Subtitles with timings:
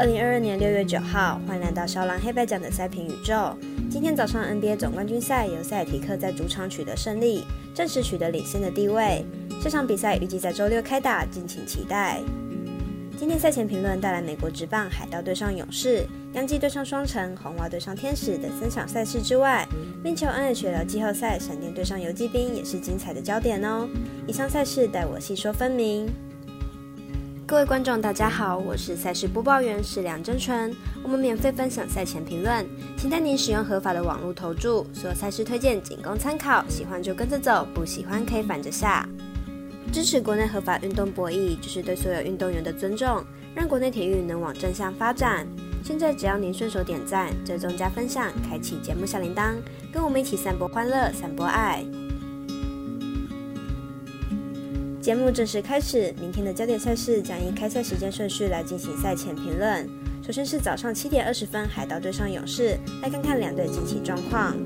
[0.00, 3.52] 二零二二年六月九号，欢迎来到肖狼黑白奖的赛评宇宙。
[3.90, 7.42] 今天早上 NBA 总冠军赛由塞提克在主场取得胜利，
[7.74, 9.24] 正式取得领先的地位。
[9.60, 12.20] 这场比赛预计在周六开打，敬请期待。
[13.18, 19.66] 今天赛前评论带来美国职棒海盗对上勇士、洋基对上双城、红袜对上天使等三场赛事之外，
[20.00, 23.88] 冰球 NHL 季后赛闪电对上游击兵也是精彩的焦点哦。
[24.28, 26.08] 以上赛事待我细说分明。
[27.48, 30.70] 各位观众，大家好，我是赛事播报员是梁真纯。
[31.02, 34.86] 我们免费分享赛前评论，请带您使用合法的网络投注。
[34.92, 39.08] 所有赛事推荐仅供参考，喜欢就跟着走，不喜欢可以反着下。
[39.90, 45.48] 支持国内合法运动博弈，就是对所有运动员的尊重，让国内体育能往正向发展。
[45.82, 49.54] 现在只要您顺手点赞、追踪加分享、开启节目小铃铛，
[49.90, 51.82] 跟我们一起散播欢乐、散播爱。
[55.00, 59.88] 节目正式开始，明天的焦点赛事将以开赛时间顺序来进行赛前评论。
[60.26, 64.56] 首先是早上七点二十分，海盗对上勇士，来看看两队近期状况。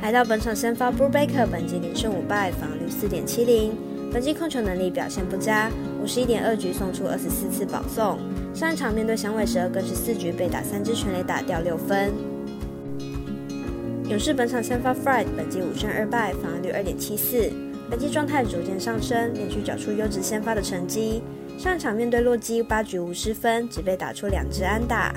[0.00, 3.76] 海盗本场先发 Bru Baker，本季连胜五败，防率四点七零，
[4.12, 5.70] 本季控球能力表现不佳，
[6.02, 8.18] 五十一点二局送出二十四次保送。
[8.52, 12.12] 上一场面对响尾蛇，更是四局被打三支全垒打掉六分。
[14.08, 17.48] 勇士本场先发 Fried，本季五胜二败，防率二点七四。
[17.92, 21.22] 本季状态逐渐上升，连续缴出优质先发的成绩。
[21.58, 25.14] 上场面对洛基，八局无失分，只被打出两支安打。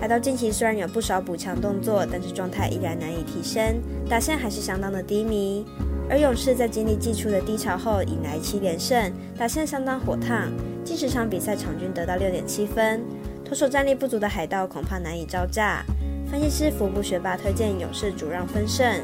[0.00, 5.66] 海盗近期虽然有不少补强动作，但是状态依然难以提升，打线还是相当的低迷。
[6.08, 10.48] 而勇士在经历季初的低潮后，迎来七连胜，打线相当火烫，
[10.84, 13.02] 近十场比赛场均得到六点七分。
[13.44, 15.82] 投手战力不足的海盗恐怕难以招架。
[16.30, 19.02] 分析师福布学霸推荐勇士主让分胜。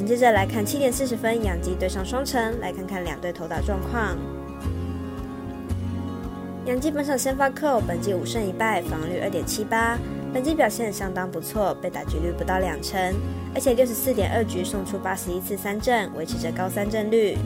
[0.00, 4.16] 紧接着来看七点四十分，养基对上双城，来看看两队投打状况。
[6.64, 9.98] 养基本场先发扣，本季五胜一败，防率二点七八，
[10.32, 13.14] 本季表现相当不错，被打局率不到两成，
[13.54, 17.36] 而且六十四点二局送出八十一次三振，维持着高三振率。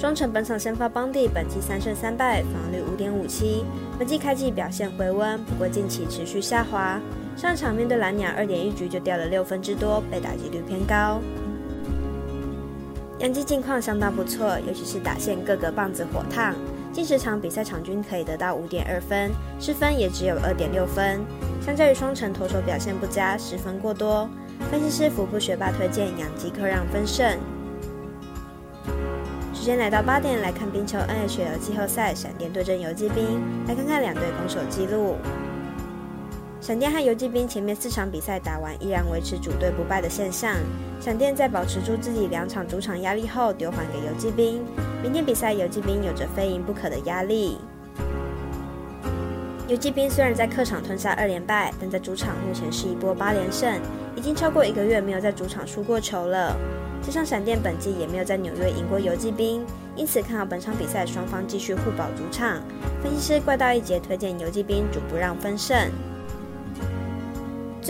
[0.00, 3.66] 双城本场先发邦蒂，本季三胜三败，防率五点五七，
[3.98, 6.98] 本季开季表现回温，不过近期持续下滑。
[7.36, 11.20] 上场面对蓝鸟，二点一局就掉了六分之多，被打击率偏高。
[13.18, 16.54] 杨基近况相当不错，尤其是打线各个棒子火烫，
[16.94, 21.20] 近十场比赛场均可以得到五点二分，失分也只有二点六分。
[21.60, 24.26] 相较于双城投手表现不佳，失分过多，
[24.70, 27.38] 分析师福布学霸推荐杨基客让分胜。
[29.60, 35.16] 时间来到八点，来看冰球 NHL 季后赛，闪电对阵游击兵，来看看两队攻守记录。
[36.62, 40.56] 闪电和游击兵前面四场比赛打完，依然维持主队不败的现象。
[40.98, 44.64] 闪电在保持住自己两场主场压力后，丢还给游击兵。
[45.02, 47.58] 明天比赛，游击兵有着非赢不可的压力。
[49.70, 53.80] 游击兵虽然在客场吞下二连败，但在主场目前是一波八连胜，
[54.16, 56.56] 已经超过一个月没有在主场输过球了。
[57.00, 59.64] 加上闪电本季也没有在纽约赢过游击兵，
[59.94, 62.60] 因此看好本场比赛双方继续互保主场。
[63.00, 65.76] 分析师怪盗一杰推荐游击兵主不让分胜。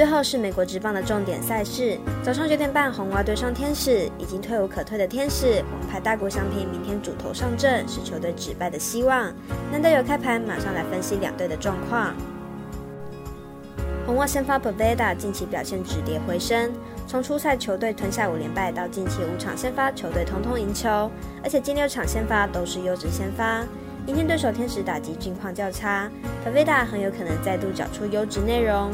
[0.01, 9.31] 最后是美国职棒的重点赛事，早上九点半，红袜对上天使，已经退无可退的天使，王牌大国相平，明天主投上阵，是球队止败的希望。
[9.71, 12.15] 难得有开盘，马上来分析两队的状况。
[14.07, 16.73] 红袜先发 p a v e d a 近期表现止跌回升，
[17.07, 21.11] 从初赛球队吞下五连败到近期五场先发球队通通赢球，
[21.45, 23.67] 而且近六场先发都是优质先发。
[24.07, 26.11] 明天对手天使打击近况较差
[26.43, 28.91] p a v e d a 很有可能再度缴出优质内容。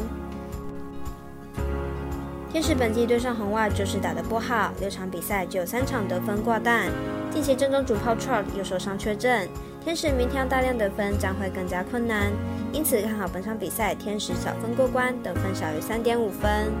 [2.51, 6.89] 天使本季对上红袜就是打得不好，六场比赛就有三场得分挂蛋。
[7.29, 9.47] 近期正中主炮 Trout 又受伤缺阵，
[9.83, 12.31] 天使明天要大量得分将会更加困难。
[12.71, 16.71] 因此看好本场比赛，天使小分过关，得分小于三点五分。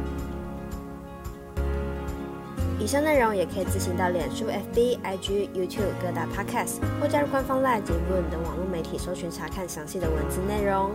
[2.87, 10.91] 以上内容也可以自行到脸书、FB、IG、YouTube 各大 Podcast 或加入官方 Live 节目等网络媒体搜寻查看详细的文字内容。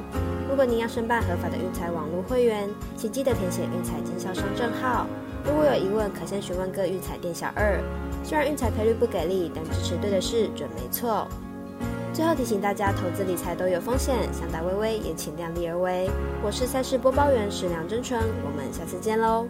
[0.49, 2.67] 如果您要申办合法的运彩网络会员，
[2.97, 5.07] 请记得填写运彩经销商证号。
[5.45, 7.79] 如果有疑问，可先询问各运彩店小二。
[8.25, 11.29] 虽然运彩赔率不给力，但支持对的事准没错。
[12.15, 16.09] 最后提醒大家，投资理财都有风险，想打微微也请量力而为。
[16.43, 19.47] 我是赛事播报员史梁真纯，我们下次见喽。